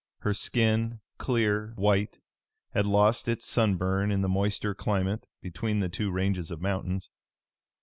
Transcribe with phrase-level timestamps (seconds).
[0.21, 2.17] Her skin, clear white,
[2.73, 7.11] had lost its sunburn in the moister climate between the two ranges of mountains.